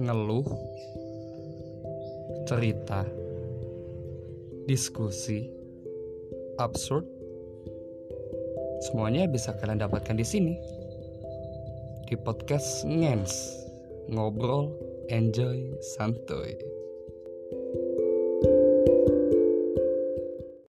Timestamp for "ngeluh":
0.00-0.46